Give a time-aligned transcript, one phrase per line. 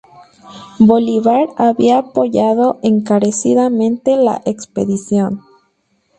[0.79, 5.43] Bolívar había apoyado encarecidamente la expedición.